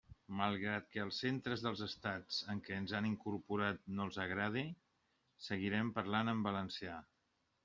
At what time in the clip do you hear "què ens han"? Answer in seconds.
2.69-3.09